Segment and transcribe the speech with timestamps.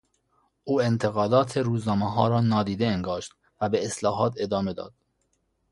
[0.63, 4.93] او انتقادات روزنامهها را نادیده انگاشت و به اصلاحات ادامه داد.